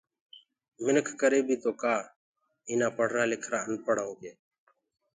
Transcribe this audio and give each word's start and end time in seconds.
مِنک 0.85 1.07
ڪري 1.21 1.39
بيٚ 1.47 1.61
تو 1.63 1.71
ڪآ 1.81 1.93
ايٚنآ 2.69 2.87
پڙهرآ 2.97 3.23
لکرآ 3.31 3.59
انپهڙآئونٚ 3.67 4.19
ڪي 4.21 4.31